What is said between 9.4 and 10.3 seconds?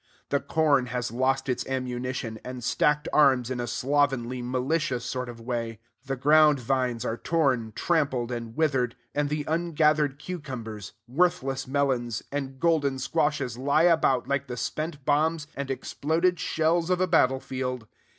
ungathered